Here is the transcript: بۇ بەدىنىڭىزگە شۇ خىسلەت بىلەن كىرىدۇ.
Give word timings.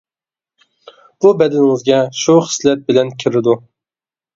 بۇ 1.21 1.35
بەدىنىڭىزگە 1.43 2.03
شۇ 2.25 2.41
خىسلەت 2.49 2.85
بىلەن 2.93 3.17
كىرىدۇ. 3.23 3.61